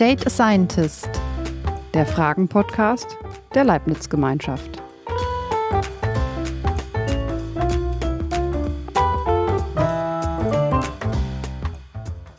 [0.00, 1.10] Date a Scientist,
[1.92, 3.18] der Fragen-Podcast
[3.54, 4.82] der Leibniz-Gemeinschaft.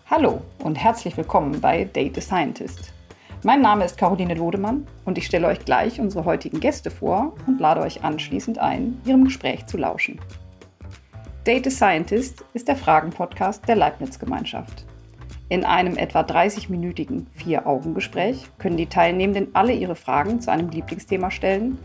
[0.09, 2.93] Hallo und herzlich willkommen bei Date a Scientist.
[3.43, 7.59] Mein Name ist Caroline Lodemann und ich stelle euch gleich unsere heutigen Gäste vor und
[7.59, 10.19] lade euch anschließend ein, ihrem Gespräch zu lauschen.
[11.45, 14.87] Date a Scientist ist der Fragen-Podcast der Leibniz-Gemeinschaft.
[15.51, 21.77] In einem etwa 30-minütigen Vier-Augen-Gespräch können die Teilnehmenden alle ihre Fragen zu einem Lieblingsthema stellen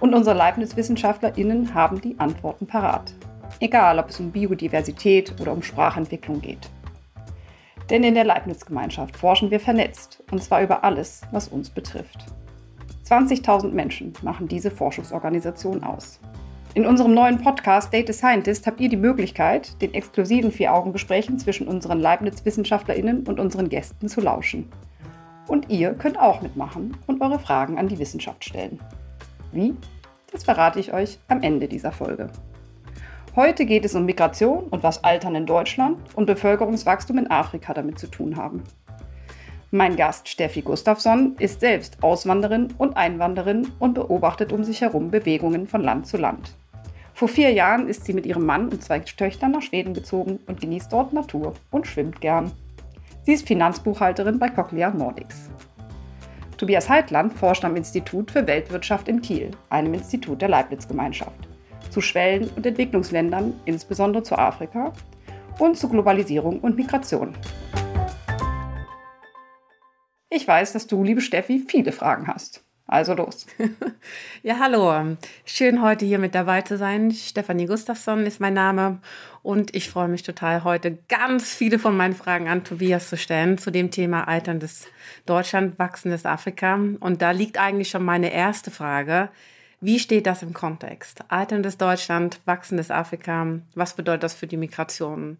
[0.00, 3.14] und unsere Leibniz-WissenschaftlerInnen haben die Antworten parat.
[3.60, 6.68] Egal, ob es um Biodiversität oder um Sprachentwicklung geht.
[7.88, 12.18] Denn in der Leibniz-Gemeinschaft forschen wir vernetzt, und zwar über alles, was uns betrifft.
[13.06, 16.18] 20.000 Menschen machen diese Forschungsorganisation aus.
[16.74, 22.00] In unserem neuen Podcast Data Scientist habt ihr die Möglichkeit, den exklusiven Vier-Augen-Gesprächen zwischen unseren
[22.00, 24.68] Leibniz-WissenschaftlerInnen und unseren Gästen zu lauschen.
[25.46, 28.80] Und ihr könnt auch mitmachen und eure Fragen an die Wissenschaft stellen.
[29.52, 29.76] Wie?
[30.32, 32.28] Das verrate ich euch am Ende dieser Folge.
[33.36, 38.00] Heute geht es um Migration und was Altern in Deutschland und Bevölkerungswachstum in Afrika damit
[38.00, 38.64] zu tun haben.
[39.70, 45.68] Mein Gast Steffi Gustafsson ist selbst Auswanderin und Einwanderin und beobachtet um sich herum Bewegungen
[45.68, 46.56] von Land zu Land.
[47.14, 50.60] Vor vier Jahren ist sie mit ihrem Mann und zwei Töchtern nach Schweden gezogen und
[50.60, 52.50] genießt dort Natur und schwimmt gern.
[53.22, 55.48] Sie ist Finanzbuchhalterin bei Cochlear Nordics.
[56.58, 61.48] Tobias Heitland forscht am Institut für Weltwirtschaft in Kiel, einem Institut der Leibniz-Gemeinschaft,
[61.88, 64.92] zu Schwellen- und Entwicklungsländern, insbesondere zu Afrika,
[65.60, 67.36] und zu Globalisierung und Migration.
[70.30, 72.64] Ich weiß, dass du, liebe Steffi, viele Fragen hast.
[72.86, 73.46] Also los.
[74.42, 75.16] Ja, hallo.
[75.46, 77.12] Schön, heute hier mit dabei zu sein.
[77.12, 79.00] Stefanie Gustafsson ist mein Name
[79.42, 83.56] und ich freue mich total, heute ganz viele von meinen Fragen an Tobias zu stellen
[83.56, 84.86] zu dem Thema alterndes
[85.24, 86.78] Deutschland, wachsendes Afrika.
[87.00, 89.30] Und da liegt eigentlich schon meine erste Frage.
[89.80, 91.24] Wie steht das im Kontext?
[91.28, 93.46] Alterndes Deutschland, wachsendes Afrika.
[93.74, 95.38] Was bedeutet das für die Migration?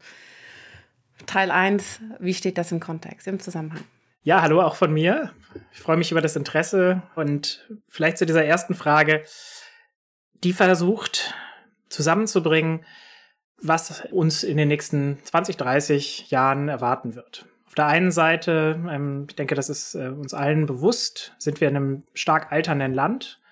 [1.27, 3.85] Teil 1, wie steht das im Kontext, im Zusammenhang?
[4.27, 5.33] Ja, hallo auch von mir.
[5.75, 9.23] Ich freue mich über das Interesse und vielleicht zu dieser ersten Frage,
[10.33, 11.35] die versucht
[11.91, 12.87] zusammenzubringen,
[13.61, 17.45] was uns in den nächsten 20, 30 Jahren erwarten wird.
[17.67, 21.69] Auf der einen Seite, ähm, ich denke, das ist äh, uns allen bewusst, sind wir
[21.69, 23.43] in einem stark alternden Land.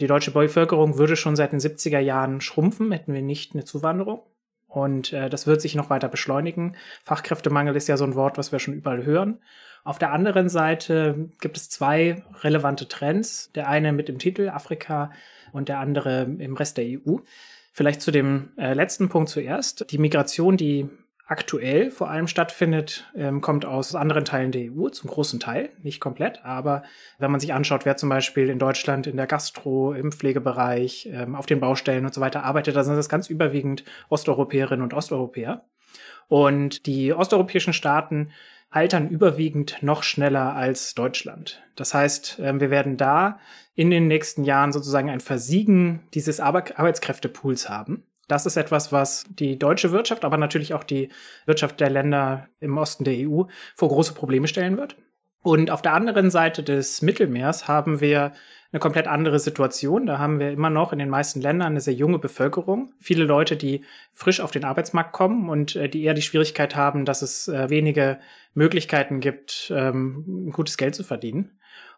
[0.00, 4.22] Die deutsche Bevölkerung würde schon seit den 70er Jahren schrumpfen, hätten wir nicht eine Zuwanderung.
[4.68, 6.76] Und äh, das wird sich noch weiter beschleunigen.
[7.04, 9.40] Fachkräftemangel ist ja so ein Wort, was wir schon überall hören.
[9.84, 13.52] Auf der anderen Seite gibt es zwei relevante Trends.
[13.54, 15.12] Der eine mit dem Titel Afrika
[15.52, 17.18] und der andere im Rest der EU.
[17.72, 19.90] Vielleicht zu dem äh, letzten Punkt zuerst.
[19.90, 20.88] Die Migration, die
[21.26, 26.00] aktuell vor allem stattfindet, ähm, kommt aus anderen Teilen der EU, zum großen Teil, nicht
[26.00, 26.82] komplett, aber
[27.18, 31.34] wenn man sich anschaut, wer zum Beispiel in Deutschland in der Gastro, im Pflegebereich, ähm,
[31.34, 35.64] auf den Baustellen und so weiter arbeitet, da sind das ganz überwiegend Osteuropäerinnen und Osteuropäer.
[36.28, 38.30] Und die osteuropäischen Staaten
[38.74, 41.62] altern überwiegend noch schneller als Deutschland.
[41.76, 43.38] Das heißt, ähm, wir werden da
[43.74, 48.04] in den nächsten Jahren sozusagen ein Versiegen dieses Arbeitskräftepools haben.
[48.26, 51.10] Das ist etwas, was die deutsche Wirtschaft, aber natürlich auch die
[51.46, 53.44] Wirtschaft der Länder im Osten der EU
[53.76, 54.96] vor große Probleme stellen wird.
[55.42, 58.32] Und auf der anderen Seite des Mittelmeers haben wir
[58.74, 60.04] eine komplett andere Situation.
[60.04, 62.92] Da haben wir immer noch in den meisten Ländern eine sehr junge Bevölkerung.
[62.98, 67.04] Viele Leute, die frisch auf den Arbeitsmarkt kommen und äh, die eher die Schwierigkeit haben,
[67.04, 68.18] dass es äh, wenige
[68.52, 71.52] Möglichkeiten gibt, ähm, gutes Geld zu verdienen.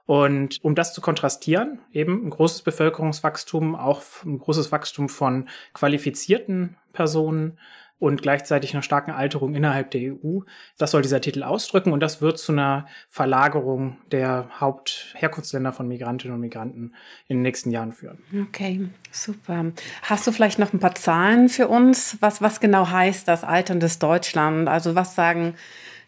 [0.04, 6.76] Und um das zu kontrastieren, eben ein großes Bevölkerungswachstum, auch ein großes Wachstum von qualifizierten
[6.92, 7.58] Personen,
[7.98, 10.40] und gleichzeitig einer starken Alterung innerhalb der EU.
[10.76, 16.34] Das soll dieser Titel ausdrücken und das wird zu einer Verlagerung der Hauptherkunftsländer von Migrantinnen
[16.34, 16.92] und Migranten
[17.28, 18.18] in den nächsten Jahren führen.
[18.48, 19.66] Okay, super.
[20.02, 22.18] Hast du vielleicht noch ein paar Zahlen für uns?
[22.20, 24.68] Was, was genau heißt das alterndes Deutschland?
[24.68, 25.54] Also was sagen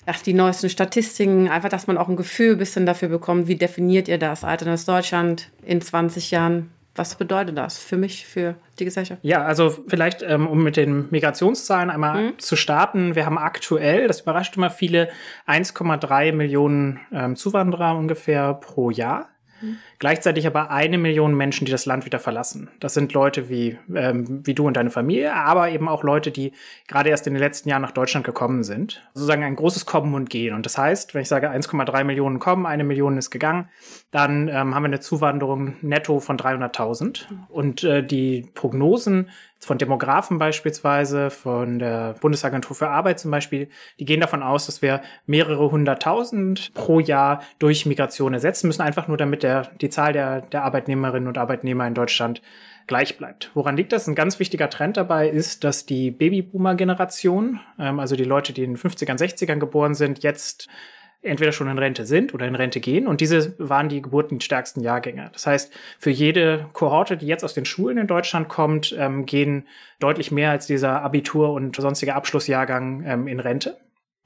[0.09, 3.57] ach, die neuesten Statistiken, einfach, dass man auch ein Gefühl ein bisschen dafür bekommt, wie
[3.57, 6.71] definiert ihr das alterndes Deutschland in 20 Jahren?
[6.95, 9.21] Was bedeutet das für mich, für die Gesellschaft?
[9.23, 12.39] Ja, also vielleicht, ähm, um mit den Migrationszahlen einmal mhm.
[12.39, 13.15] zu starten.
[13.15, 15.09] Wir haben aktuell, das überrascht immer viele,
[15.47, 19.29] 1,3 Millionen ähm, Zuwanderer ungefähr pro Jahr.
[19.61, 19.79] Mhm.
[19.99, 22.71] Gleichzeitig aber eine Million Menschen, die das Land wieder verlassen.
[22.81, 26.53] Das sind Leute wie, ähm, wie du und deine Familie, aber eben auch Leute, die
[26.87, 29.03] gerade erst in den letzten Jahren nach Deutschland gekommen sind.
[29.15, 30.55] Sozusagen ein großes Kommen und Gehen.
[30.55, 33.69] Und das heißt, wenn ich sage 1,3 Millionen kommen, eine Million ist gegangen,
[34.11, 37.27] dann ähm, haben wir eine Zuwanderung netto von 300.000.
[37.49, 39.29] Und äh, die Prognosen
[39.61, 43.69] von Demografen beispielsweise, von der Bundesagentur für Arbeit zum Beispiel,
[43.99, 49.09] die gehen davon aus, dass wir mehrere hunderttausend pro Jahr durch Migration ersetzen müssen, einfach
[49.09, 52.43] nur damit der, die Zahl der, der Arbeitnehmerinnen und Arbeitnehmer in Deutschland
[52.87, 53.51] gleich bleibt.
[53.55, 54.09] Woran liegt das?
[54.09, 58.75] Ein ganz wichtiger Trend dabei ist, dass die Babyboomer-Generation, ähm, also die Leute, die in
[58.75, 60.69] den 50ern, 60ern geboren sind, jetzt
[61.21, 63.07] entweder schon in Rente sind oder in Rente gehen.
[63.07, 65.31] Und diese waren die geburtenstärksten Jahrgänge.
[65.33, 69.67] Das heißt, für jede Kohorte, die jetzt aus den Schulen in Deutschland kommt, ähm, gehen
[69.99, 73.77] deutlich mehr als dieser Abitur- und sonstige Abschlussjahrgang ähm, in Rente.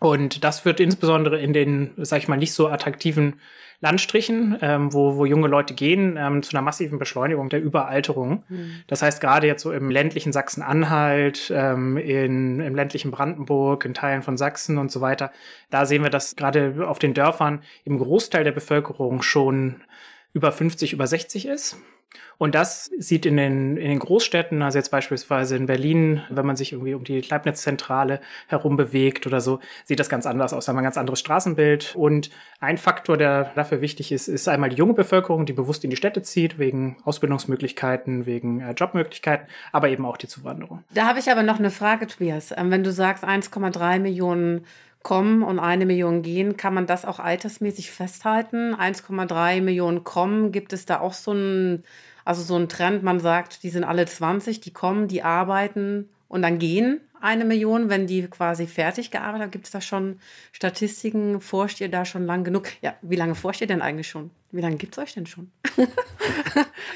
[0.03, 3.35] Und das wird insbesondere in den, sag ich mal, nicht so attraktiven
[3.81, 8.45] Landstrichen, ähm, wo, wo junge Leute gehen, ähm, zu einer massiven Beschleunigung der Überalterung.
[8.49, 8.83] Mhm.
[8.87, 14.23] Das heißt, gerade jetzt so im ländlichen Sachsen-Anhalt, ähm, in, im ländlichen Brandenburg, in Teilen
[14.23, 15.31] von Sachsen und so weiter,
[15.71, 19.83] da sehen wir, dass gerade auf den Dörfern im Großteil der Bevölkerung schon
[20.33, 21.77] über 50, über 60 ist.
[22.39, 26.57] Und das sieht in den, in den Großstädten, also jetzt beispielsweise in Berlin, wenn man
[26.57, 30.65] sich irgendwie um die Leibniz-Zentrale herum bewegt oder so, sieht das ganz anders aus.
[30.65, 31.95] Da haben ein ganz anderes Straßenbild.
[31.95, 32.31] Und
[32.61, 35.97] ein Faktor, der dafür wichtig ist, ist einmal die junge Bevölkerung, die bewusst in die
[35.97, 40.83] Städte zieht, wegen Ausbildungsmöglichkeiten, wegen äh, Jobmöglichkeiten, aber eben auch die Zuwanderung.
[40.93, 42.53] Da habe ich aber noch eine Frage, Tobias.
[42.57, 44.65] Ähm, wenn du sagst 1,3 Millionen
[45.03, 46.57] kommen und eine Million gehen.
[46.57, 48.75] Kann man das auch altersmäßig festhalten?
[48.75, 50.53] 1,3 Millionen kommen.
[50.53, 51.85] Gibt es da auch so einen,
[52.25, 53.03] also so einen Trend?
[53.03, 57.89] Man sagt, die sind alle 20, die kommen, die arbeiten und dann gehen eine Million,
[57.89, 59.51] wenn die quasi fertig gearbeitet haben.
[59.51, 60.19] Gibt es da schon
[60.53, 61.41] Statistiken?
[61.41, 62.69] Forscht ihr da schon lang genug?
[62.83, 64.31] Ja, wie lange forscht ihr denn eigentlich schon?
[64.51, 65.51] Wie lange gibt es euch denn schon?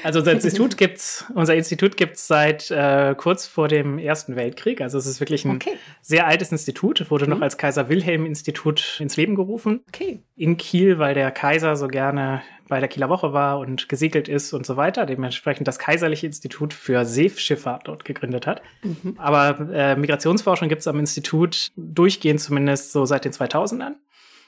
[0.03, 4.79] also unser Institut gibt's, unser Institut gibt's seit äh, kurz vor dem Ersten Weltkrieg.
[4.79, 5.77] Also es ist wirklich ein okay.
[6.01, 7.31] sehr altes Institut, wurde mhm.
[7.31, 9.81] noch als Kaiser Wilhelm Institut ins Leben gerufen.
[9.87, 10.19] Okay.
[10.35, 14.53] In Kiel, weil der Kaiser so gerne bei der Kieler Woche war und gesegelt ist
[14.53, 15.05] und so weiter.
[15.05, 18.61] Dementsprechend das Kaiserliche Institut für Seeschifffahrt dort gegründet hat.
[18.83, 19.15] Mhm.
[19.17, 23.95] Aber äh, Migrationsforschung gibt's am Institut durchgehend zumindest so seit den 2000ern.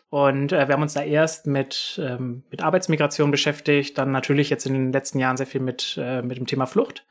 [0.09, 4.65] Und äh, wir haben uns da erst mit, ähm, mit Arbeitsmigration beschäftigt, dann natürlich jetzt
[4.65, 7.05] in den letzten Jahren sehr viel mit, äh, mit dem Thema Flucht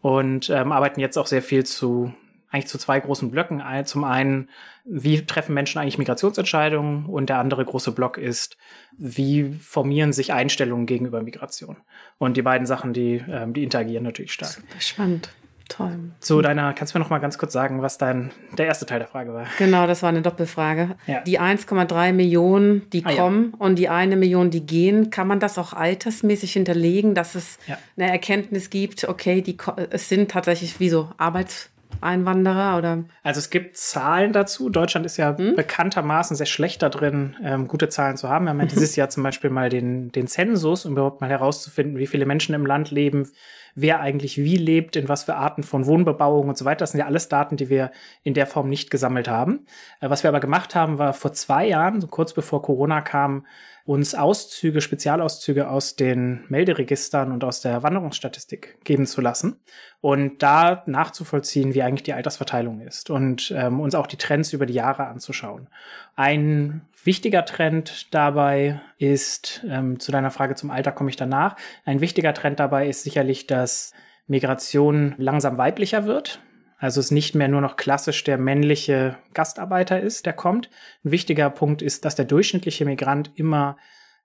[0.00, 2.14] und ähm, arbeiten jetzt auch sehr viel zu
[2.50, 3.62] eigentlich zu zwei großen Blöcken.
[3.86, 4.50] Zum einen,
[4.84, 7.06] wie treffen Menschen eigentlich Migrationsentscheidungen?
[7.06, 8.58] Und der andere große Block ist,
[8.98, 11.78] wie formieren sich Einstellungen gegenüber Migration?
[12.18, 14.50] Und die beiden Sachen, die, ähm, die interagieren natürlich stark.
[14.50, 15.30] Super spannend.
[15.72, 16.12] Toll.
[16.20, 18.98] Zu deiner, kannst du mir noch mal ganz kurz sagen, was dein der erste Teil
[18.98, 19.46] der Frage war?
[19.56, 20.96] Genau, das war eine Doppelfrage.
[21.06, 21.20] Ja.
[21.20, 23.58] Die 1,3 Millionen, die ah, kommen ja.
[23.64, 27.78] und die eine Million, die gehen, kann man das auch altersmäßig hinterlegen, dass es ja.
[27.96, 29.56] eine Erkenntnis gibt, okay, die,
[29.88, 31.70] es sind tatsächlich wie so Arbeits
[32.00, 33.04] Einwanderer oder?
[33.22, 34.68] Also es gibt Zahlen dazu.
[34.68, 35.54] Deutschland ist ja hm?
[35.54, 38.46] bekanntermaßen sehr schlecht da drin, ähm, gute Zahlen zu haben.
[38.46, 41.98] Wir haben ja dieses Jahr zum Beispiel mal den, den Zensus, um überhaupt mal herauszufinden,
[41.98, 43.30] wie viele Menschen im Land leben,
[43.74, 46.80] wer eigentlich wie lebt, in was für Arten von Wohnbebauung und so weiter.
[46.80, 47.90] Das sind ja alles Daten, die wir
[48.22, 49.66] in der Form nicht gesammelt haben.
[50.00, 53.46] Äh, was wir aber gemacht haben, war vor zwei Jahren, so kurz bevor Corona kam,
[53.84, 59.60] uns Auszüge, Spezialauszüge aus den Melderegistern und aus der Wanderungsstatistik geben zu lassen
[60.00, 64.66] und da nachzuvollziehen, wie eigentlich die Altersverteilung ist und ähm, uns auch die Trends über
[64.66, 65.68] die Jahre anzuschauen.
[66.14, 72.00] Ein wichtiger Trend dabei ist, ähm, zu deiner Frage zum Alter komme ich danach, ein
[72.00, 73.92] wichtiger Trend dabei ist sicherlich, dass
[74.26, 76.40] Migration langsam weiblicher wird.
[76.82, 80.68] Also es nicht mehr nur noch klassisch der männliche Gastarbeiter ist, der kommt.
[81.04, 83.76] Ein wichtiger Punkt ist, dass der durchschnittliche Migrant immer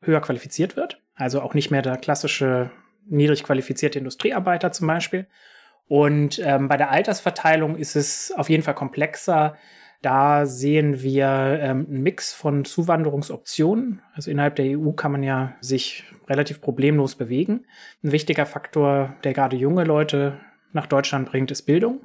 [0.01, 0.99] höher qualifiziert wird.
[1.13, 2.71] Also auch nicht mehr der klassische
[3.05, 5.27] niedrig qualifizierte Industriearbeiter zum Beispiel.
[5.87, 9.55] Und ähm, bei der Altersverteilung ist es auf jeden Fall komplexer.
[10.01, 14.01] Da sehen wir ähm, einen Mix von Zuwanderungsoptionen.
[14.15, 17.67] Also innerhalb der EU kann man ja sich relativ problemlos bewegen.
[18.03, 20.39] Ein wichtiger Faktor, der gerade junge Leute
[20.73, 22.01] nach Deutschland bringt, ist Bildung.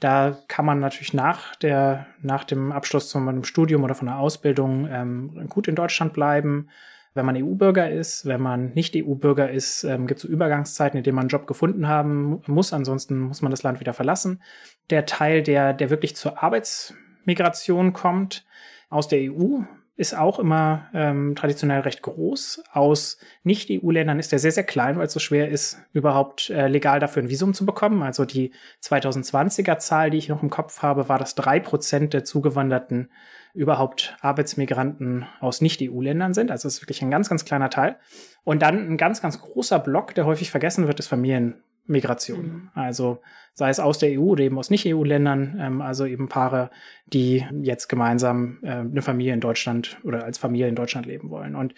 [0.00, 4.18] Da kann man natürlich nach, der, nach dem Abschluss von einem Studium oder von einer
[4.18, 6.70] Ausbildung ähm, gut in Deutschland bleiben.
[7.12, 11.04] Wenn man EU-Bürger ist, wenn man nicht EU-Bürger ist, ähm, gibt es so Übergangszeiten, in
[11.04, 12.72] denen man einen Job gefunden haben muss.
[12.72, 14.42] Ansonsten muss man das Land wieder verlassen.
[14.88, 18.46] Der Teil, der, der wirklich zur Arbeitsmigration kommt
[18.88, 19.60] aus der EU,
[20.00, 22.64] ist auch immer ähm, traditionell recht groß.
[22.72, 27.00] Aus Nicht-EU-Ländern ist er sehr, sehr klein, weil es so schwer ist, überhaupt äh, legal
[27.00, 28.02] dafür ein Visum zu bekommen.
[28.02, 28.52] Also die
[28.82, 33.10] 2020er Zahl, die ich noch im Kopf habe, war, dass drei Prozent der Zugewanderten
[33.52, 36.50] überhaupt Arbeitsmigranten aus Nicht-EU-Ländern sind.
[36.50, 37.96] Also es ist wirklich ein ganz, ganz kleiner Teil.
[38.42, 41.62] Und dann ein ganz, ganz großer Block, der häufig vergessen wird, ist Familien.
[41.90, 42.42] Migration.
[42.42, 42.68] Mhm.
[42.74, 43.20] Also
[43.54, 46.70] sei es aus der EU oder eben aus Nicht-EU-Ländern, ähm, also eben Paare,
[47.06, 51.54] die jetzt gemeinsam äh, eine Familie in Deutschland oder als Familie in Deutschland leben wollen.
[51.54, 51.74] Und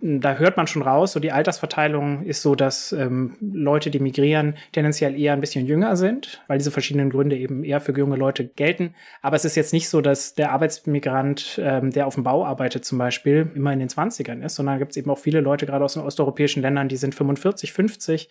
[0.00, 4.00] hm, da hört man schon raus, so die Altersverteilung ist so, dass ähm, Leute, die
[4.00, 8.16] migrieren, tendenziell eher ein bisschen jünger sind, weil diese verschiedenen Gründe eben eher für junge
[8.16, 8.94] Leute gelten.
[9.22, 12.84] Aber es ist jetzt nicht so, dass der Arbeitsmigrant, ähm, der auf dem Bau arbeitet
[12.84, 15.84] zum Beispiel, immer in den 20ern ist, sondern gibt es eben auch viele Leute, gerade
[15.84, 18.28] aus den osteuropäischen Ländern, die sind 45, 50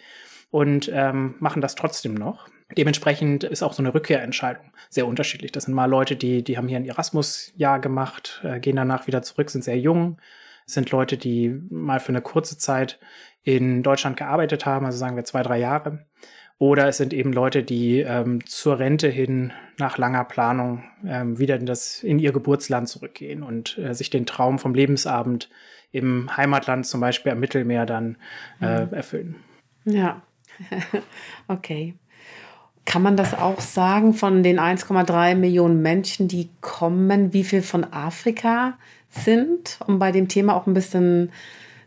[0.53, 2.48] und ähm, machen das trotzdem noch.
[2.77, 5.51] Dementsprechend ist auch so eine Rückkehrentscheidung sehr unterschiedlich.
[5.51, 9.24] Das sind mal Leute, die, die haben hier ein Erasmus-Jahr gemacht, äh, gehen danach wieder
[9.24, 10.17] zurück, sind sehr jung.
[10.65, 13.00] Das sind Leute, die mal für eine kurze Zeit
[13.41, 16.05] in Deutschland gearbeitet haben, also sagen wir zwei, drei Jahre.
[16.60, 21.55] Oder es sind eben Leute, die ähm, zur Rente hin nach langer Planung ähm, wieder
[21.55, 25.50] in, das, in ihr Geburtsland zurückgehen und äh, sich den Traum vom Lebensabend
[25.91, 28.17] im Heimatland, zum Beispiel am Mittelmeer, dann
[28.62, 28.93] äh, mhm.
[28.93, 29.36] erfüllen.
[29.86, 30.22] Ja,
[31.48, 31.95] okay.
[32.86, 37.86] Kann man das auch sagen von den 1,3 Millionen Menschen, die kommen, wie viel von
[37.86, 38.77] Afrika
[39.10, 41.31] sind, um bei dem Thema auch ein bisschen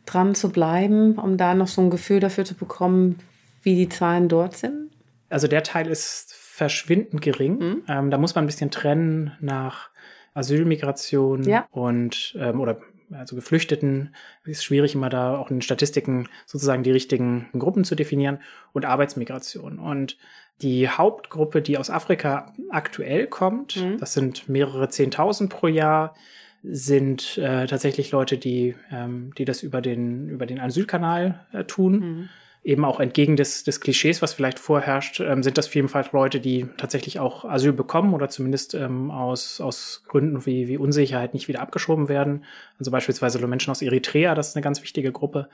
[0.07, 3.19] dran zu bleiben, um da noch so ein Gefühl dafür zu bekommen,
[3.63, 4.91] wie die Zahlen dort sind?
[5.29, 7.59] Also der Teil ist verschwindend gering.
[7.59, 7.83] Mhm.
[7.89, 9.91] Ähm, da muss man ein bisschen trennen nach
[10.35, 11.67] Asylmigration ja.
[11.71, 12.79] und ähm, oder
[13.11, 17.95] also Geflüchteten, ist schwierig immer da auch in den Statistiken sozusagen die richtigen Gruppen zu
[17.95, 18.39] definieren
[18.73, 19.79] und Arbeitsmigration.
[19.79, 20.17] Und
[20.63, 23.99] die Hauptgruppe, die aus Afrika aktuell kommt, mhm.
[23.99, 26.15] das sind mehrere Zehntausend pro Jahr,
[26.63, 31.99] sind äh, tatsächlich Leute, die, ähm, die das über den, über den Asylkanal äh, tun.
[31.99, 32.29] Mhm
[32.67, 36.67] eben auch entgegen des, des Klischees, was vielleicht vorherrscht, ähm, sind das vielfach Leute, die
[36.77, 41.61] tatsächlich auch Asyl bekommen oder zumindest ähm, aus, aus Gründen wie, wie Unsicherheit nicht wieder
[41.61, 42.45] abgeschoben werden.
[42.81, 45.49] Also beispielsweise Menschen aus Eritrea, das ist eine ganz wichtige Gruppe,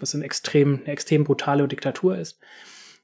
[0.00, 2.38] was eine extrem, eine extrem brutale Diktatur ist.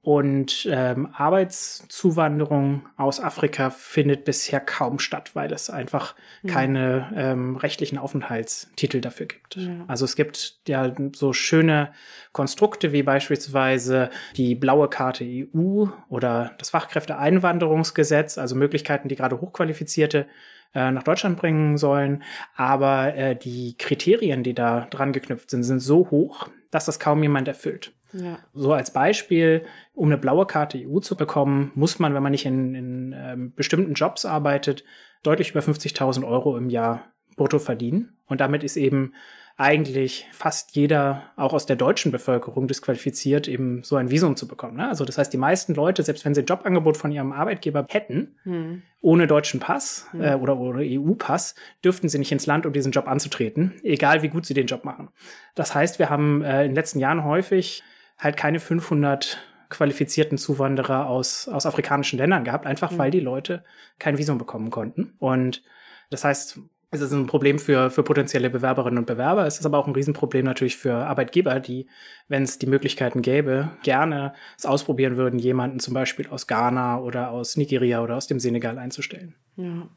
[0.03, 6.55] Und ähm, Arbeitszuwanderung aus Afrika findet bisher kaum statt, weil es einfach ja.
[6.55, 9.57] keine ähm, rechtlichen Aufenthaltstitel dafür gibt.
[9.57, 9.85] Ja.
[9.89, 11.93] Also es gibt ja so schöne
[12.33, 20.27] Konstrukte wie beispielsweise die blaue Karte EU oder das Fachkräfteeinwanderungsgesetz, also Möglichkeiten, die gerade Hochqualifizierte
[20.75, 22.23] äh, nach Deutschland bringen sollen.
[22.57, 27.23] Aber äh, die Kriterien, die da dran geknüpft sind, sind so hoch, dass das kaum
[27.23, 27.93] jemand erfüllt.
[28.13, 28.39] Ja.
[28.55, 29.65] So als Beispiel,
[29.95, 33.53] um eine blaue Karte EU zu bekommen, muss man, wenn man nicht in, in ähm,
[33.55, 34.85] bestimmten Jobs arbeitet,
[35.23, 37.05] deutlich über 50.000 Euro im Jahr
[37.37, 38.17] brutto verdienen.
[38.27, 39.15] Und damit ist eben
[39.61, 44.79] eigentlich fast jeder, auch aus der deutschen Bevölkerung, disqualifiziert, eben so ein Visum zu bekommen.
[44.79, 44.89] Ne?
[44.89, 48.37] Also das heißt, die meisten Leute, selbst wenn sie ein Jobangebot von ihrem Arbeitgeber hätten,
[48.45, 48.83] hm.
[49.03, 50.23] ohne deutschen Pass hm.
[50.23, 54.29] äh, oder, oder EU-Pass, dürften sie nicht ins Land, um diesen Job anzutreten, egal wie
[54.29, 55.11] gut sie den Job machen.
[55.55, 57.83] Das heißt, wir haben äh, in den letzten Jahren häufig
[58.21, 59.39] halt keine 500
[59.71, 62.99] qualifizierten Zuwanderer aus, aus afrikanischen Ländern gehabt, einfach mhm.
[62.99, 63.65] weil die Leute
[63.99, 65.15] kein Visum bekommen konnten.
[65.19, 65.63] Und
[66.11, 66.59] das heißt,
[66.93, 69.47] es ist ein Problem für, für potenzielle Bewerberinnen und Bewerber.
[69.47, 71.87] Es ist aber auch ein Riesenproblem natürlich für Arbeitgeber, die,
[72.27, 77.31] wenn es die Möglichkeiten gäbe, gerne es ausprobieren würden, jemanden zum Beispiel aus Ghana oder
[77.31, 79.37] aus Nigeria oder aus dem Senegal einzustellen.
[79.57, 79.89] Ja.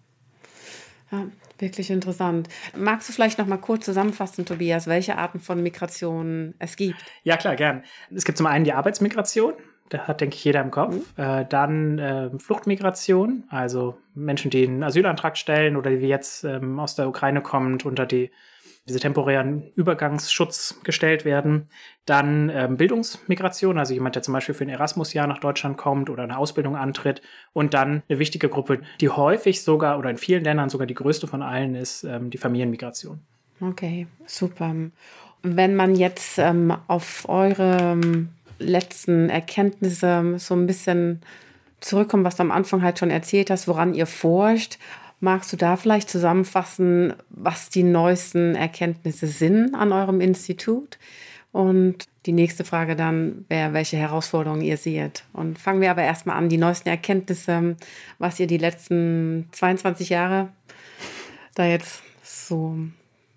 [1.11, 1.27] Ja,
[1.59, 2.49] wirklich interessant.
[2.75, 6.97] Magst du vielleicht noch mal kurz zusammenfassen, Tobias, welche Arten von Migration es gibt?
[7.23, 7.83] Ja, klar, gern.
[8.13, 9.53] Es gibt zum einen die Arbeitsmigration.
[9.89, 10.95] Da hat, denke ich, jeder im Kopf.
[10.95, 11.23] Mhm.
[11.23, 16.95] Äh, dann äh, Fluchtmigration, also Menschen, die einen Asylantrag stellen oder die jetzt ähm, aus
[16.95, 18.31] der Ukraine kommend unter die
[18.87, 21.69] diese temporären Übergangsschutz gestellt werden.
[22.05, 26.23] Dann ähm, Bildungsmigration, also jemand, der zum Beispiel für ein Erasmus-Jahr nach Deutschland kommt oder
[26.23, 27.21] eine Ausbildung antritt.
[27.53, 31.27] Und dann eine wichtige Gruppe, die häufig sogar oder in vielen Ländern sogar die größte
[31.27, 33.21] von allen ist, ähm, die Familienmigration.
[33.61, 34.75] Okay, super.
[35.43, 41.21] Wenn man jetzt ähm, auf eure ähm, letzten Erkenntnisse so ein bisschen
[41.79, 44.77] zurückkommt, was du am Anfang halt schon erzählt hast, woran ihr forscht,
[45.23, 50.99] Magst du da vielleicht zusammenfassen, was die neuesten Erkenntnisse sind an eurem Institut?
[51.53, 55.23] Und die nächste Frage dann wäre, welche Herausforderungen ihr seht.
[55.31, 57.77] Und fangen wir aber erstmal an, die neuesten Erkenntnisse,
[58.19, 60.49] was ihr die letzten 22 Jahre
[61.55, 62.75] da jetzt so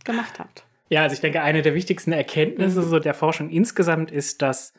[0.02, 0.64] gemacht habt.
[0.88, 2.88] Ja, also ich denke, eine der wichtigsten Erkenntnisse mhm.
[2.88, 4.72] so der Forschung insgesamt ist, dass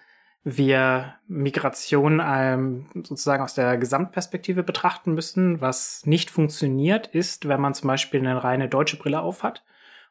[0.50, 5.60] wir Migration ähm, sozusagen aus der Gesamtperspektive betrachten müssen.
[5.60, 9.66] Was nicht funktioniert, ist, wenn man zum Beispiel eine reine deutsche Brille aufhat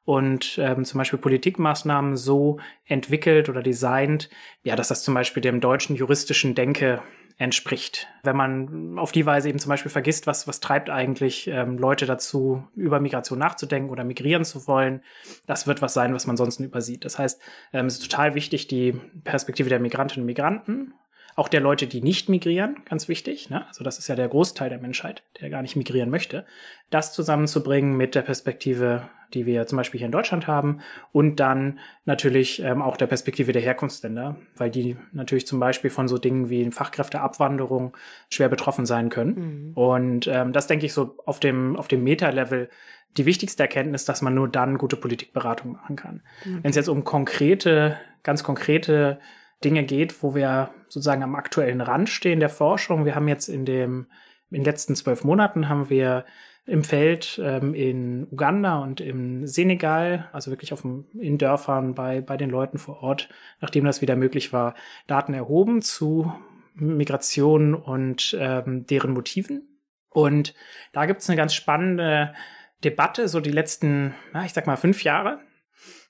[0.04, 4.28] und ähm, zum Beispiel Politikmaßnahmen so entwickelt oder designt,
[4.62, 7.02] ja, dass das zum Beispiel dem deutschen juristischen Denke
[7.38, 8.08] entspricht.
[8.22, 12.06] Wenn man auf die Weise eben zum Beispiel vergisst, was, was treibt eigentlich ähm, Leute
[12.06, 15.02] dazu, über Migration nachzudenken oder migrieren zu wollen,
[15.46, 17.04] das wird was sein, was man sonst übersieht.
[17.04, 17.40] Das heißt,
[17.74, 20.94] ähm, es ist total wichtig, die Perspektive der Migrantinnen und Migranten
[21.36, 23.50] auch der Leute, die nicht migrieren, ganz wichtig.
[23.50, 23.66] Ne?
[23.68, 26.46] Also das ist ja der Großteil der Menschheit, der gar nicht migrieren möchte.
[26.88, 30.80] Das zusammenzubringen mit der Perspektive, die wir zum Beispiel hier in Deutschland haben
[31.12, 36.08] und dann natürlich ähm, auch der Perspektive der Herkunftsländer, weil die natürlich zum Beispiel von
[36.08, 37.96] so Dingen wie Fachkräfteabwanderung
[38.30, 39.34] schwer betroffen sein können.
[39.34, 39.72] Mhm.
[39.74, 42.68] Und ähm, das denke ich so auf dem, auf dem Meta-Level
[43.16, 46.22] die wichtigste Erkenntnis, dass man nur dann gute Politikberatung machen kann.
[46.40, 46.58] Okay.
[46.62, 49.18] Wenn es jetzt um konkrete, ganz konkrete
[49.64, 53.04] Dinge geht, wo wir sozusagen am aktuellen Rand stehen der Forschung.
[53.04, 54.06] Wir haben jetzt in dem,
[54.50, 56.24] in den letzten zwölf Monaten haben wir
[56.66, 62.20] im Feld ähm, in Uganda und im Senegal, also wirklich auf dem, in Dörfern bei,
[62.20, 63.28] bei den Leuten vor Ort,
[63.60, 64.74] nachdem das wieder möglich war,
[65.06, 66.32] Daten erhoben zu
[66.74, 69.80] Migration und ähm, deren Motiven.
[70.10, 70.54] Und
[70.92, 72.34] da gibt es eine ganz spannende
[72.82, 75.40] Debatte, so die letzten, na, ich sag mal, fünf Jahre,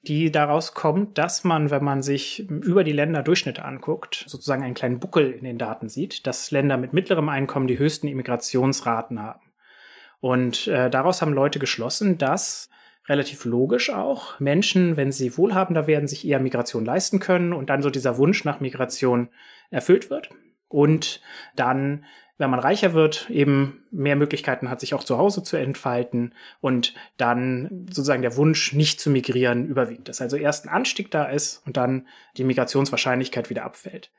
[0.07, 5.01] die daraus kommt, dass man, wenn man sich über die Länderdurchschnitte anguckt, sozusagen einen kleinen
[5.01, 9.41] Buckel in den Daten sieht, dass Länder mit mittlerem Einkommen die höchsten Immigrationsraten haben.
[10.27, 12.69] Und äh, daraus haben Leute geschlossen, dass
[13.07, 17.81] relativ logisch auch Menschen, wenn sie wohlhabender werden, sich eher Migration leisten können und dann
[17.81, 19.29] so dieser Wunsch nach Migration
[19.71, 20.31] erfüllt wird.
[20.67, 21.21] Und
[21.55, 22.05] dann
[22.39, 26.95] wenn man reicher wird, eben mehr Möglichkeiten hat, sich auch zu Hause zu entfalten und
[27.17, 30.09] dann sozusagen der Wunsch, nicht zu migrieren, überwiegt.
[30.09, 32.07] Dass also erst ein Anstieg da ist und dann
[32.37, 34.11] die Migrationswahrscheinlichkeit wieder abfällt.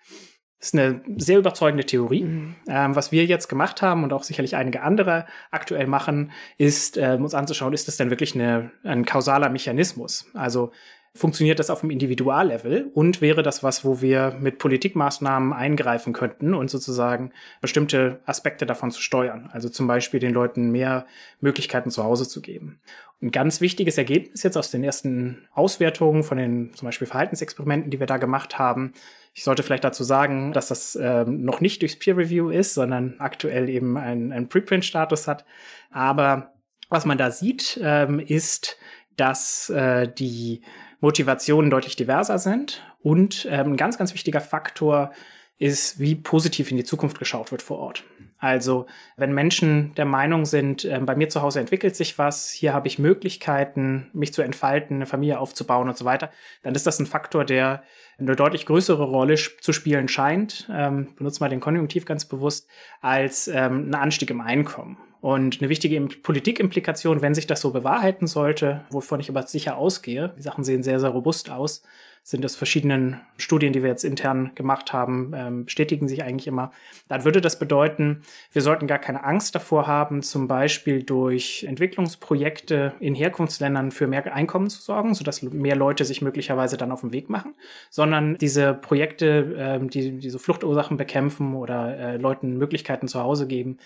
[0.60, 2.24] Das ist eine sehr überzeugende Theorie.
[2.24, 2.56] Mhm.
[2.68, 7.18] Ähm, was wir jetzt gemacht haben und auch sicherlich einige andere aktuell machen, ist, äh,
[7.20, 10.26] uns anzuschauen, ist das denn wirklich eine, ein kausaler Mechanismus?
[10.34, 10.72] Also
[11.18, 16.54] funktioniert das auf dem Individuallevel und wäre das was, wo wir mit Politikmaßnahmen eingreifen könnten
[16.54, 17.32] und sozusagen
[17.62, 19.50] bestimmte Aspekte davon zu steuern.
[19.52, 21.06] Also zum Beispiel den Leuten mehr
[21.42, 22.80] Möglichkeiten zu Hause zu geben.
[23.22, 28.00] Ein ganz wichtiges Ergebnis jetzt aus den ersten Auswertungen von den zum Beispiel Verhaltensexperimenten, die
[28.00, 28.94] wir da gemacht haben.
[29.34, 33.16] Ich sollte vielleicht dazu sagen, dass das ähm, noch nicht durchs Peer Review ist, sondern
[33.20, 35.46] aktuell eben einen Preprint-Status hat.
[35.90, 36.54] Aber
[36.90, 38.78] was man da sieht, ähm, ist,
[39.18, 40.62] dass äh, die
[41.00, 42.84] Motivationen deutlich diverser sind.
[43.02, 45.12] Und ähm, ein ganz, ganz wichtiger Faktor
[45.60, 48.04] ist, wie positiv in die Zukunft geschaut wird vor Ort.
[48.40, 48.86] Also
[49.16, 52.88] wenn Menschen der Meinung sind, äh, bei mir zu Hause entwickelt sich was, hier habe
[52.88, 56.30] ich Möglichkeiten, mich zu entfalten, eine Familie aufzubauen und so weiter,
[56.62, 57.84] dann ist das ein Faktor, der
[58.20, 62.68] eine deutlich größere Rolle zu spielen scheint, ähm, benutzt mal den Konjunktiv ganz bewusst,
[63.02, 64.98] als ähm, ein Anstieg im Einkommen.
[65.22, 70.34] Und eine wichtige Politikimplikation, wenn sich das so bewahrheiten sollte, wovon ich aber sicher ausgehe,
[70.38, 71.82] die Sachen sehen sehr, sehr robust aus,
[72.28, 76.72] sind das verschiedenen Studien, die wir jetzt intern gemacht haben, ähm, bestätigen sich eigentlich immer.
[77.08, 82.92] Dann würde das bedeuten, wir sollten gar keine Angst davor haben, zum Beispiel durch Entwicklungsprojekte
[83.00, 87.14] in Herkunftsländern für mehr Einkommen zu sorgen, sodass mehr Leute sich möglicherweise dann auf den
[87.14, 87.56] Weg machen,
[87.90, 93.78] sondern diese Projekte, ähm, die diese Fluchtursachen bekämpfen oder äh, Leuten Möglichkeiten zu Hause geben,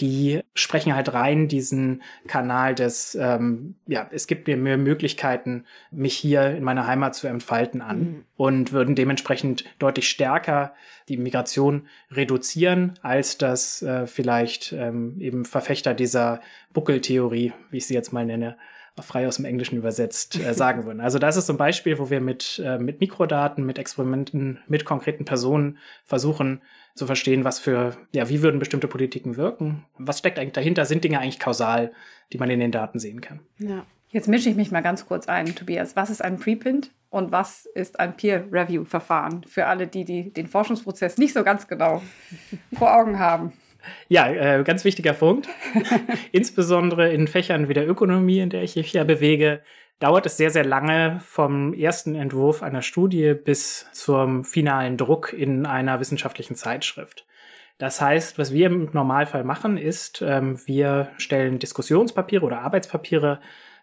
[0.00, 6.14] die sprechen halt rein diesen Kanal des, ähm, ja, es gibt mir mehr Möglichkeiten, mich
[6.14, 8.24] hier in meiner Heimat zu entfalten an mhm.
[8.36, 10.74] und würden dementsprechend deutlich stärker
[11.08, 16.40] die Migration reduzieren, als das äh, vielleicht ähm, eben Verfechter dieser
[16.72, 18.56] Buckeltheorie, wie ich sie jetzt mal nenne,
[19.02, 21.00] frei aus dem Englischen übersetzt äh, sagen würden.
[21.00, 24.84] Also das ist so ein Beispiel, wo wir mit, äh, mit Mikrodaten, mit Experimenten, mit
[24.84, 26.60] konkreten Personen versuchen
[26.96, 29.84] zu verstehen, was für, ja, wie würden bestimmte Politiken wirken?
[29.98, 30.86] Was steckt eigentlich dahinter?
[30.86, 31.92] Sind Dinge eigentlich kausal,
[32.32, 33.40] die man in den Daten sehen kann?
[33.58, 33.84] Ja.
[34.08, 35.94] Jetzt mische ich mich mal ganz kurz ein, Tobias.
[35.94, 41.18] Was ist ein Preprint und was ist ein Peer-Review-Verfahren für alle, die, die den Forschungsprozess
[41.18, 42.02] nicht so ganz genau
[42.78, 43.52] vor Augen haben?
[44.08, 45.48] Ja, äh, ganz wichtiger Punkt.
[46.32, 49.60] Insbesondere in Fächern wie der Ökonomie, in der ich mich ja bewege,
[49.98, 55.66] dauert es sehr, sehr lange vom ersten Entwurf einer Studie bis zum finalen Druck in
[55.66, 57.26] einer wissenschaftlichen Zeitschrift.
[57.78, 63.40] Das heißt, was wir im Normalfall machen, ist, ähm, wir stellen Diskussionspapiere oder Arbeitspapiere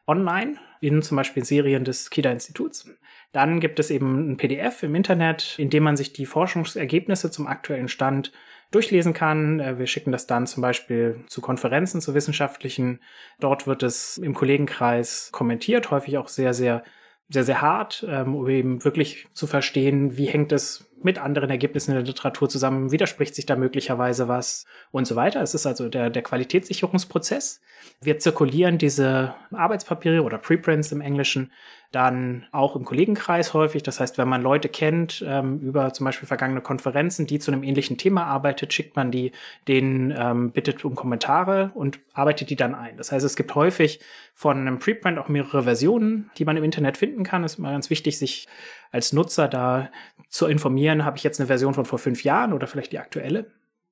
[0.07, 2.89] online in zum Beispiel Serien des KIDA-Instituts.
[3.33, 7.47] Dann gibt es eben ein PDF im Internet, in dem man sich die Forschungsergebnisse zum
[7.47, 8.31] aktuellen Stand
[8.71, 9.59] durchlesen kann.
[9.59, 13.01] Äh, wir schicken das dann zum Beispiel zu Konferenzen, zu wissenschaftlichen.
[13.39, 16.83] Dort wird es im Kollegenkreis kommentiert, häufig auch sehr, sehr,
[17.27, 21.91] sehr, sehr hart, ähm, um eben wirklich zu verstehen, wie hängt es mit anderen Ergebnissen
[21.91, 22.91] in der Literatur zusammen?
[22.91, 25.41] Widerspricht sich da möglicherweise was und so weiter?
[25.41, 27.61] Es ist also der, der Qualitätssicherungsprozess.
[28.01, 31.51] Wir zirkulieren diese Arbeitspapiere oder Preprints im Englischen
[31.93, 33.83] dann auch im Kollegenkreis häufig.
[33.83, 37.63] Das heißt, wenn man Leute kennt ähm, über zum Beispiel vergangene Konferenzen, die zu einem
[37.63, 39.31] ähnlichen Thema arbeitet, schickt man die,
[39.67, 42.97] denen ähm, bittet um Kommentare und arbeitet die dann ein.
[42.97, 43.99] Das heißt, es gibt häufig
[44.33, 47.43] von einem Preprint auch mehrere Versionen, die man im Internet finden kann.
[47.43, 48.47] Es ist immer ganz wichtig, sich
[48.93, 49.89] als Nutzer da
[50.29, 53.51] zu informieren, habe ich jetzt eine Version von vor fünf Jahren oder vielleicht die aktuelle.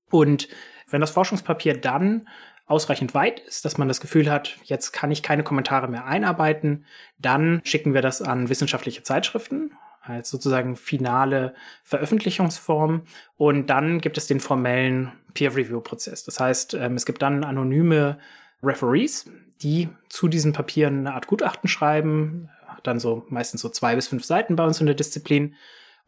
[0.10, 0.48] Und
[0.90, 2.28] wenn das Forschungspapier dann
[2.68, 6.86] ausreichend weit ist, dass man das Gefühl hat, jetzt kann ich keine Kommentare mehr einarbeiten,
[7.18, 13.04] dann schicken wir das an wissenschaftliche Zeitschriften als sozusagen finale Veröffentlichungsform.
[13.38, 16.24] Und dann gibt es den formellen Peer-Review-Prozess.
[16.24, 18.18] Das heißt, ähm, es gibt dann anonyme
[18.64, 19.30] Referees,
[19.62, 22.50] die zu diesen Papieren eine Art Gutachten schreiben,
[22.84, 25.56] dann so meistens so zwei bis fünf Seiten bei uns in der Disziplin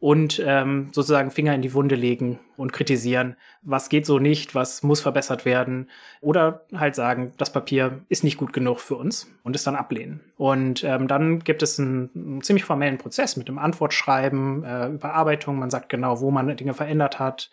[0.04, 4.84] und ähm, sozusagen Finger in die Wunde legen und kritisieren, was geht so nicht, was
[4.84, 9.56] muss verbessert werden oder halt sagen, das Papier ist nicht gut genug für uns und
[9.56, 10.20] es dann ablehnen.
[10.36, 15.58] Und ähm, dann gibt es einen, einen ziemlich formellen Prozess mit dem Antwortschreiben, äh, Überarbeitung,
[15.58, 17.50] man sagt genau, wo man Dinge verändert hat.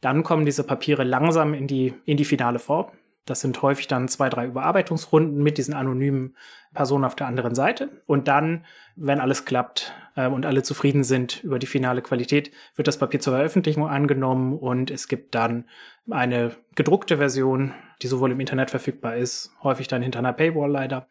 [0.00, 2.86] Dann kommen diese Papiere langsam in die, in die finale Form.
[3.24, 6.36] Das sind häufig dann zwei, drei Überarbeitungsrunden mit diesen anonymen
[6.74, 7.88] Personen auf der anderen Seite.
[8.06, 8.64] Und dann,
[8.96, 13.20] wenn alles klappt äh, und alle zufrieden sind über die finale Qualität, wird das Papier
[13.20, 15.66] zur Veröffentlichung angenommen und es gibt dann
[16.10, 21.06] eine gedruckte Version, die sowohl im Internet verfügbar ist, häufig dann hinter einer Paywall leider,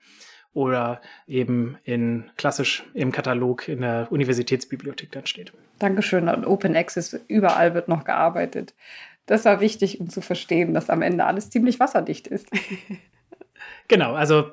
[0.54, 5.54] oder eben in klassisch im Katalog in der Universitätsbibliothek dann steht.
[5.80, 6.28] Dankeschön.
[6.28, 8.74] Und Open Access, überall wird noch gearbeitet.
[9.32, 12.50] Das war wichtig, um zu verstehen, dass am Ende alles ziemlich wasserdicht ist.
[13.88, 14.52] genau, also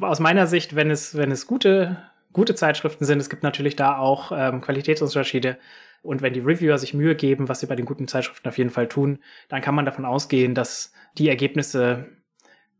[0.00, 1.96] aus meiner Sicht, wenn es, wenn es gute,
[2.32, 5.58] gute Zeitschriften sind, es gibt natürlich da auch ähm, Qualitätsunterschiede.
[6.02, 8.70] Und wenn die Reviewer sich Mühe geben, was sie bei den guten Zeitschriften auf jeden
[8.70, 12.06] Fall tun, dann kann man davon ausgehen, dass die Ergebnisse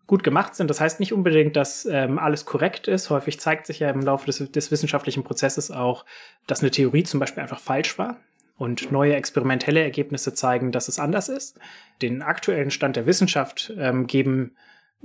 [0.09, 0.69] gut gemacht sind.
[0.69, 3.09] Das heißt nicht unbedingt, dass ähm, alles korrekt ist.
[3.09, 6.07] Häufig zeigt sich ja im Laufe des, des wissenschaftlichen Prozesses auch,
[6.49, 8.17] dass eine Theorie zum Beispiel einfach falsch war
[8.57, 11.59] und neue experimentelle Ergebnisse zeigen, dass es anders ist.
[12.03, 14.57] Den aktuellen Stand der Wissenschaft ähm, geben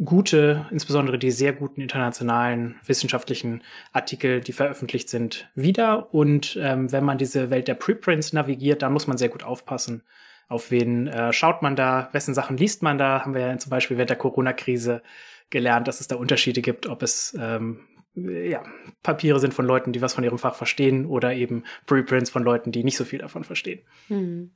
[0.04, 3.62] gute, insbesondere die sehr guten internationalen wissenschaftlichen
[3.92, 6.14] Artikel, die veröffentlicht sind, wieder.
[6.14, 10.04] Und ähm, wenn man diese Welt der Preprints navigiert, dann muss man sehr gut aufpassen.
[10.48, 13.22] Auf wen äh, schaut man da, wessen Sachen liest man da?
[13.22, 15.02] Haben wir ja zum Beispiel während der Corona-Krise
[15.50, 17.82] gelernt, dass es da Unterschiede gibt, ob es ähm,
[18.16, 18.64] ja,
[19.04, 22.72] Papiere sind von Leuten, die was von ihrem Fach verstehen oder eben Preprints von Leuten,
[22.72, 23.82] die nicht so viel davon verstehen.
[24.08, 24.52] Hm.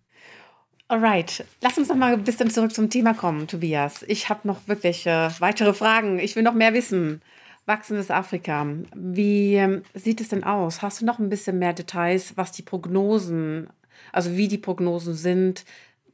[0.88, 4.04] Alright, lass uns noch mal ein bisschen zurück zum Thema kommen, Tobias.
[4.08, 6.20] Ich habe noch wirklich äh, weitere Fragen.
[6.20, 7.22] Ich will noch mehr wissen.
[7.66, 8.68] Wachsendes Afrika.
[8.94, 10.84] Wie ähm, sieht es denn aus?
[10.84, 13.68] Hast du noch ein bisschen mehr Details, was die Prognosen,
[14.12, 15.66] also wie die Prognosen sind,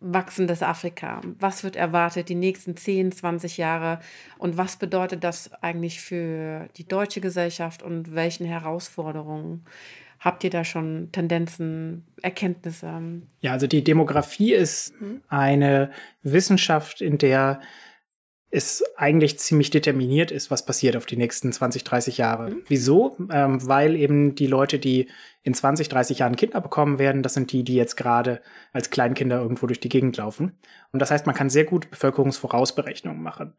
[0.01, 1.21] wachsendes Afrika?
[1.39, 3.99] Was wird erwartet die nächsten 10, 20 Jahre?
[4.37, 9.63] Und was bedeutet das eigentlich für die deutsche Gesellschaft und welchen Herausforderungen?
[10.19, 13.01] Habt ihr da schon Tendenzen, Erkenntnisse?
[13.39, 15.21] Ja, also die Demografie ist mhm.
[15.29, 17.61] eine Wissenschaft, in der
[18.51, 22.51] es eigentlich ziemlich determiniert ist, was passiert auf die nächsten 20, 30 Jahre.
[22.51, 22.63] Mhm.
[22.67, 23.17] Wieso?
[23.31, 25.09] Ähm, weil eben die Leute, die
[25.41, 28.41] in 20, 30 Jahren Kinder bekommen werden, das sind die, die jetzt gerade
[28.73, 30.59] als Kleinkinder irgendwo durch die Gegend laufen.
[30.91, 33.53] Und das heißt, man kann sehr gut Bevölkerungsvorausberechnungen machen.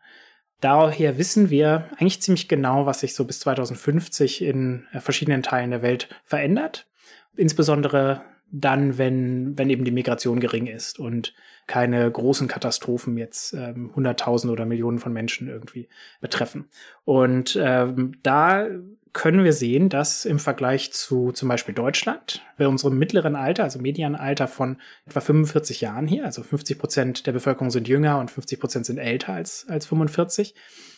[0.60, 5.70] Daher wissen wir eigentlich ziemlich genau, was sich so bis 2050 in äh, verschiedenen Teilen
[5.70, 6.86] der Welt verändert.
[7.34, 11.34] Insbesondere dann, wenn, wenn eben die Migration gering ist und
[11.66, 15.88] keine großen Katastrophen jetzt ähm, Hunderttausende oder Millionen von Menschen irgendwie
[16.20, 16.68] betreffen.
[17.04, 18.68] Und ähm, da
[19.14, 23.78] können wir sehen, dass im Vergleich zu zum Beispiel Deutschland, bei unserem mittleren Alter, also
[23.78, 28.60] Medianalter von etwa 45 Jahren hier, also 50 Prozent der Bevölkerung sind jünger und 50
[28.60, 30.54] Prozent sind älter als, als 45,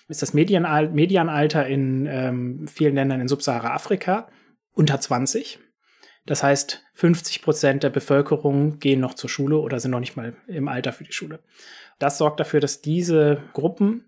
[0.08, 4.28] ist das Medianal Medianalter in ähm, vielen Ländern in Subsahara-Afrika
[4.72, 5.60] unter 20.
[6.26, 10.34] Das heißt, 50 Prozent der Bevölkerung gehen noch zur Schule oder sind noch nicht mal
[10.46, 11.40] im Alter für die Schule.
[11.98, 14.04] Das sorgt dafür, dass diese Gruppen,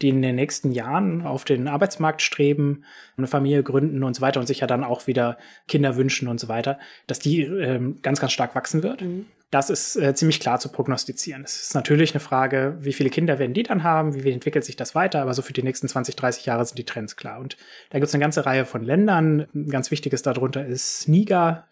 [0.00, 2.84] die in den nächsten Jahren auf den Arbeitsmarkt streben,
[3.16, 6.40] eine Familie gründen und so weiter und sich ja dann auch wieder Kinder wünschen und
[6.40, 9.02] so weiter, dass die ähm, ganz, ganz stark wachsen wird.
[9.02, 9.26] Mhm.
[9.50, 11.42] Das ist äh, ziemlich klar zu prognostizieren.
[11.42, 14.76] Es ist natürlich eine Frage, wie viele Kinder werden die dann haben, wie entwickelt sich
[14.76, 17.40] das weiter, aber so für die nächsten 20, 30 Jahre sind die Trends klar.
[17.40, 17.56] Und
[17.90, 19.46] da gibt es eine ganze Reihe von Ländern.
[19.52, 21.66] Ein ganz wichtiges darunter ist Niger.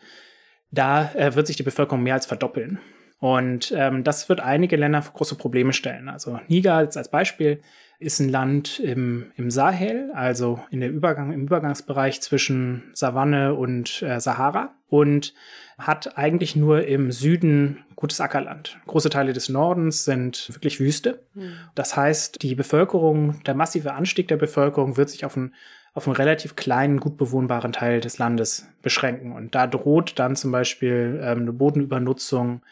[0.73, 2.81] Da äh, wird sich die Bevölkerung mehr als verdoppeln.
[3.21, 6.09] Und ähm, das wird einige Länder vor große Probleme stellen.
[6.09, 7.63] Also Niger als Beispiel
[7.99, 14.03] ist ein Land im, im Sahel, also in der Übergang, im Übergangsbereich zwischen Savanne und
[14.03, 15.35] äh, Sahara und
[15.79, 18.79] hat eigentlich nur im Süden gutes Ackerland.
[18.87, 21.25] Große Teile des Nordens sind wirklich Wüste.
[21.35, 21.55] Mhm.
[21.75, 25.53] Das heißt, die Bevölkerung, der massive Anstieg der Bevölkerung wird sich auf einen,
[25.93, 29.33] auf einen relativ kleinen, gut bewohnbaren Teil des Landes beschränken.
[29.33, 32.63] Und da droht dann zum Beispiel ähm, eine Bodenübernutzung,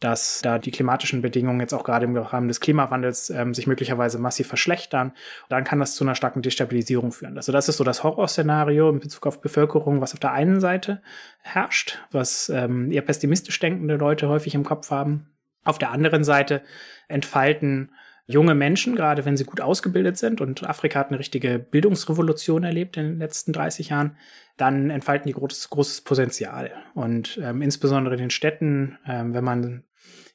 [0.00, 4.18] dass da die klimatischen Bedingungen jetzt auch gerade im Rahmen des Klimawandels ähm, sich möglicherweise
[4.18, 5.12] massiv verschlechtern.
[5.48, 7.36] dann kann das zu einer starken Destabilisierung führen.
[7.36, 11.02] Also das ist so das Horrorszenario in Bezug auf Bevölkerung, was auf der einen Seite
[11.42, 15.30] herrscht, was ähm, eher pessimistisch denkende Leute häufig im Kopf haben.
[15.64, 16.62] Auf der anderen Seite
[17.08, 17.90] entfalten
[18.26, 22.96] junge Menschen, gerade wenn sie gut ausgebildet sind, und Afrika hat eine richtige Bildungsrevolution erlebt
[22.96, 24.16] in den letzten 30 Jahren,
[24.56, 26.70] dann entfalten die großes, großes Potenzial.
[26.94, 29.84] Und ähm, insbesondere in den Städten, ähm, wenn man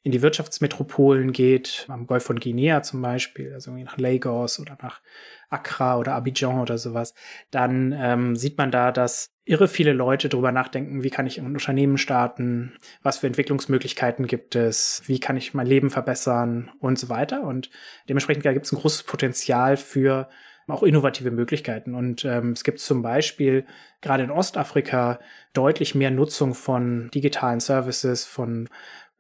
[0.06, 5.02] in die Wirtschaftsmetropolen geht, am Golf von Guinea zum Beispiel, also nach Lagos oder nach
[5.50, 7.16] Accra oder Abidjan oder sowas,
[7.50, 11.48] dann ähm, sieht man da, dass irre viele Leute darüber nachdenken, wie kann ich ein
[11.48, 17.10] Unternehmen starten, was für Entwicklungsmöglichkeiten gibt es, wie kann ich mein Leben verbessern und so
[17.10, 17.42] weiter.
[17.42, 17.72] Und
[18.08, 20.30] dementsprechend gibt es ein großes Potenzial für
[20.68, 21.94] auch innovative Möglichkeiten.
[21.94, 23.66] Und ähm, es gibt zum Beispiel
[24.02, 25.20] gerade in Ostafrika
[25.54, 28.70] deutlich mehr Nutzung von digitalen Services, von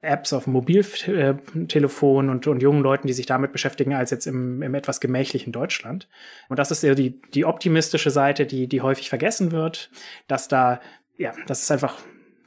[0.05, 4.61] Apps auf dem Mobiltelefon und, und jungen Leuten, die sich damit beschäftigen, als jetzt im,
[4.61, 6.07] im etwas gemächlichen Deutschland.
[6.49, 9.89] Und das ist ja die, die optimistische Seite, die, die häufig vergessen wird,
[10.27, 10.79] dass da,
[11.17, 11.97] ja, dass es einfach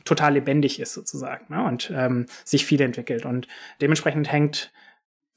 [0.05, 1.65] total lebendig ist sozusagen ne?
[1.65, 3.27] und ähm, sich viel entwickelt.
[3.27, 3.47] Und
[3.81, 4.73] dementsprechend hängt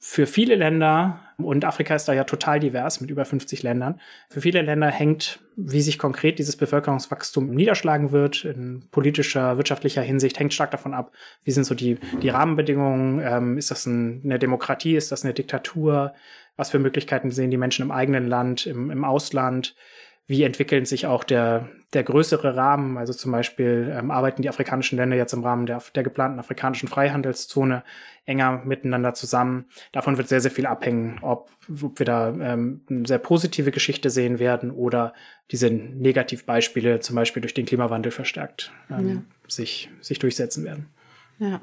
[0.04, 4.42] für viele Länder, und Afrika ist da ja total divers mit über 50 Ländern, für
[4.42, 10.56] viele Länder hängt, wie sich konkret dieses Bevölkerungswachstum niederschlagen wird, in politischer, wirtschaftlicher Hinsicht, hängt
[10.56, 11.12] stark davon ab,
[11.44, 15.36] wie sind so die, die Rahmenbedingungen, ähm, ist das ein, eine Demokratie, ist das eine
[15.36, 16.14] Diktatur,
[16.56, 19.76] was für Möglichkeiten sehen die Menschen im eigenen Land, im, im Ausland,
[20.27, 22.97] wie entwickeln sich auch der, der größere Rahmen.
[22.97, 26.88] Also zum Beispiel ähm, arbeiten die afrikanischen Länder jetzt im Rahmen der, der geplanten afrikanischen
[26.88, 27.84] Freihandelszone
[28.25, 29.65] enger miteinander zusammen.
[29.91, 34.10] Davon wird sehr, sehr viel abhängen, ob, ob wir da ähm, eine sehr positive Geschichte
[34.10, 35.13] sehen werden oder
[35.51, 39.21] diese Negativbeispiele zum Beispiel durch den Klimawandel verstärkt ähm, ja.
[39.49, 40.88] sich, sich durchsetzen werden.
[41.39, 41.62] Ja.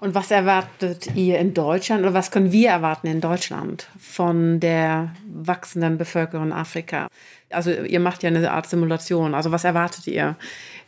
[0.00, 5.14] Und was erwartet ihr in Deutschland oder was können wir erwarten in Deutschland von der
[5.26, 7.08] wachsenden Bevölkerung Afrika?
[7.50, 9.34] Also ihr macht ja eine Art Simulation.
[9.34, 10.36] Also was erwartet ihr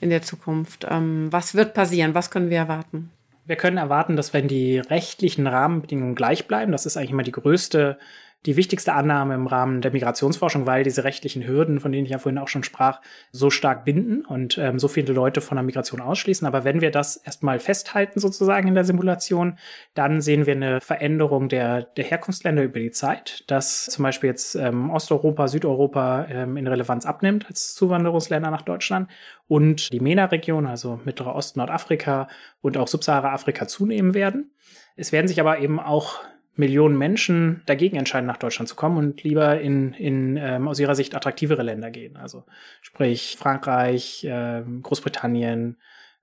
[0.00, 0.86] in der Zukunft?
[0.88, 2.14] Ähm, was wird passieren?
[2.14, 3.10] Was können wir erwarten?
[3.46, 7.32] Wir können erwarten, dass wenn die rechtlichen Rahmenbedingungen gleich bleiben, das ist eigentlich immer die
[7.32, 7.98] größte
[8.46, 12.18] die wichtigste Annahme im Rahmen der Migrationsforschung, weil diese rechtlichen Hürden, von denen ich ja
[12.18, 16.00] vorhin auch schon sprach, so stark binden und ähm, so viele Leute von der Migration
[16.00, 16.46] ausschließen.
[16.46, 19.58] Aber wenn wir das erstmal festhalten sozusagen in der Simulation,
[19.92, 24.54] dann sehen wir eine Veränderung der, der Herkunftsländer über die Zeit, dass zum Beispiel jetzt
[24.54, 29.10] ähm, Osteuropa, Südeuropa ähm, in Relevanz abnimmt als Zuwanderungsländer nach Deutschland
[29.48, 32.28] und die MENA-Region, also Mittlerer Ost, Nordafrika
[32.62, 34.52] und auch Subsahara-Afrika zunehmen werden.
[34.96, 36.20] Es werden sich aber eben auch
[36.56, 40.94] Millionen Menschen dagegen entscheiden, nach Deutschland zu kommen und lieber in, in ähm, aus ihrer
[40.94, 42.16] Sicht attraktivere Länder gehen.
[42.16, 42.44] Also
[42.82, 45.76] sprich Frankreich, äh, Großbritannien,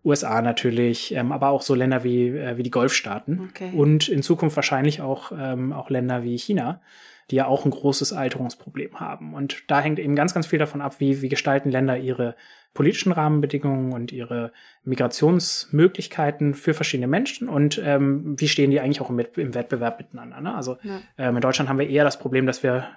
[0.05, 3.71] USA natürlich, ähm, aber auch so Länder wie, äh, wie die Golfstaaten okay.
[3.73, 6.81] und in Zukunft wahrscheinlich auch, ähm, auch Länder wie China,
[7.29, 9.33] die ja auch ein großes Alterungsproblem haben.
[9.33, 12.35] Und da hängt eben ganz, ganz viel davon ab, wie, wie gestalten Länder ihre
[12.73, 14.51] politischen Rahmenbedingungen und ihre
[14.83, 20.39] Migrationsmöglichkeiten für verschiedene Menschen und ähm, wie stehen die eigentlich auch im, im Wettbewerb miteinander.
[20.41, 20.53] Ne?
[20.53, 20.99] Also ja.
[21.17, 22.87] ähm, in Deutschland haben wir eher das Problem, dass wir,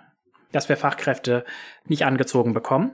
[0.53, 1.45] dass wir Fachkräfte
[1.87, 2.93] nicht angezogen bekommen.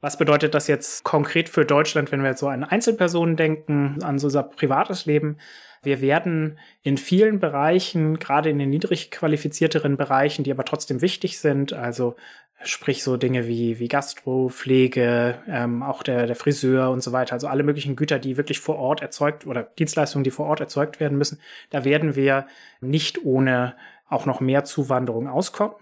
[0.00, 4.18] Was bedeutet das jetzt konkret für Deutschland, wenn wir jetzt so an Einzelpersonen denken, an
[4.18, 5.38] so unser privates Leben?
[5.82, 11.38] Wir werden in vielen Bereichen, gerade in den niedrig qualifizierteren Bereichen, die aber trotzdem wichtig
[11.38, 12.16] sind, also
[12.62, 17.34] sprich so Dinge wie, wie Gastro, Pflege, ähm, auch der, der Friseur und so weiter,
[17.34, 20.98] also alle möglichen Güter, die wirklich vor Ort erzeugt oder Dienstleistungen, die vor Ort erzeugt
[20.98, 22.46] werden müssen, da werden wir
[22.80, 23.76] nicht ohne
[24.08, 25.76] auch noch mehr Zuwanderung auskommen.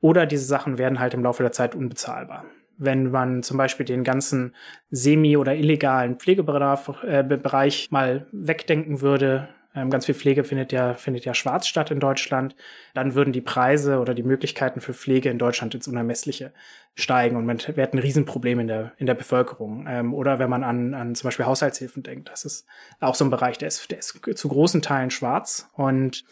[0.00, 2.44] Oder diese Sachen werden halt im Laufe der Zeit unbezahlbar
[2.80, 4.54] wenn man zum Beispiel den ganzen
[4.90, 11.24] semi- oder illegalen Pflegebereich äh, mal wegdenken würde, ähm, ganz viel Pflege findet ja, findet
[11.24, 12.56] ja schwarz statt in Deutschland,
[12.94, 16.52] dann würden die Preise oder die Möglichkeiten für Pflege in Deutschland ins Unermessliche
[16.94, 19.86] steigen und man hätte ein Riesenproblem in der, in der Bevölkerung.
[19.88, 22.66] Ähm, oder wenn man an, an zum Beispiel Haushaltshilfen denkt, das ist
[22.98, 26.24] auch so ein Bereich, der ist, der ist zu großen Teilen schwarz und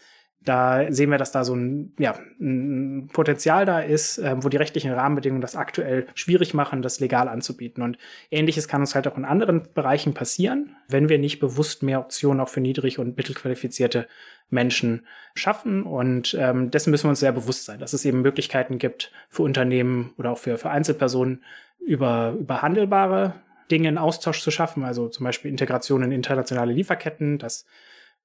[0.45, 4.57] Da sehen wir, dass da so ein, ja, ein Potenzial da ist, äh, wo die
[4.57, 7.83] rechtlichen Rahmenbedingungen das aktuell schwierig machen, das legal anzubieten.
[7.83, 7.97] Und
[8.31, 12.39] ähnliches kann uns halt auch in anderen Bereichen passieren, wenn wir nicht bewusst mehr Optionen
[12.39, 14.07] auch für niedrig- und mittelqualifizierte
[14.49, 15.83] Menschen schaffen.
[15.83, 19.43] Und ähm, dessen müssen wir uns sehr bewusst sein, dass es eben Möglichkeiten gibt für
[19.43, 21.43] Unternehmen oder auch für, für Einzelpersonen
[21.85, 23.33] über, über handelbare
[23.69, 27.65] Dinge in Austausch zu schaffen, also zum Beispiel Integration in internationale Lieferketten, dass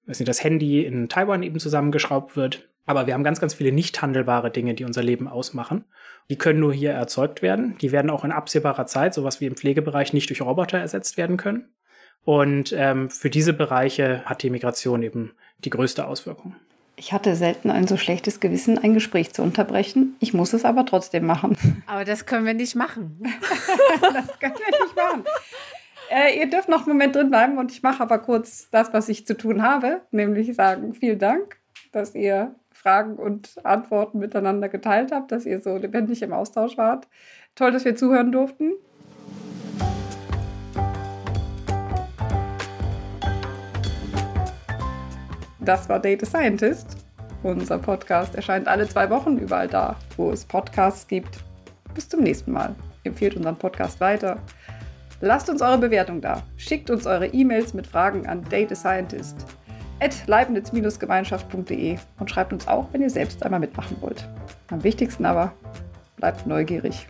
[0.06, 2.68] weiß nicht, das Handy in Taiwan eben zusammengeschraubt wird.
[2.86, 5.84] Aber wir haben ganz, ganz viele nicht handelbare Dinge, die unser Leben ausmachen.
[6.28, 7.76] Die können nur hier erzeugt werden.
[7.80, 11.36] Die werden auch in absehbarer Zeit, sowas wie im Pflegebereich, nicht durch Roboter ersetzt werden
[11.36, 11.68] können.
[12.24, 16.56] Und ähm, für diese Bereiche hat die Migration eben die größte Auswirkung.
[16.96, 20.14] Ich hatte selten ein so schlechtes Gewissen, ein Gespräch zu unterbrechen.
[20.20, 21.82] Ich muss es aber trotzdem machen.
[21.86, 23.20] Aber das können wir nicht machen.
[24.00, 25.24] das können wir nicht machen.
[26.10, 29.08] Äh, ihr dürft noch einen Moment drin bleiben und ich mache aber kurz das, was
[29.08, 31.58] ich zu tun habe, nämlich sagen vielen Dank,
[31.92, 37.08] dass ihr Fragen und Antworten miteinander geteilt habt, dass ihr so lebendig im Austausch wart.
[37.54, 38.72] Toll, dass wir zuhören durften.
[45.60, 46.98] Das war Data Scientist.
[47.42, 51.38] Unser Podcast erscheint alle zwei Wochen überall da, wo es Podcasts gibt.
[51.94, 52.74] Bis zum nächsten Mal.
[53.04, 54.38] Empfehlt unseren Podcast weiter.
[55.26, 56.42] Lasst uns eure Bewertung da.
[56.58, 59.46] Schickt uns eure E-Mails mit Fragen an datascientist
[59.98, 64.28] at leibniz-gemeinschaft.de und schreibt uns auch, wenn ihr selbst einmal mitmachen wollt.
[64.68, 65.54] Am wichtigsten aber,
[66.16, 67.08] bleibt neugierig.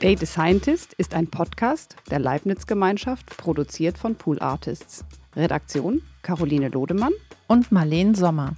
[0.00, 5.04] Data Scientist ist ein Podcast der Leibniz-Gemeinschaft, produziert von Pool Artists.
[5.36, 7.12] Redaktion Caroline Lodemann
[7.46, 8.56] und Marleen Sommer.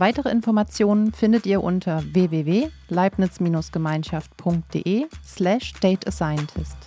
[0.00, 6.78] Weitere Informationen findet ihr unter www.leibniz-gemeinschaft.de slash datascientist.